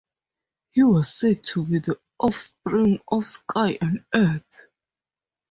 He 0.71 0.81
was 0.81 1.13
said 1.13 1.43
to 1.43 1.63
be 1.63 1.77
the 1.77 1.99
offspring 2.19 3.01
of 3.11 3.27
Sky 3.27 3.77
and 3.79 4.03
Earth. 4.11 4.65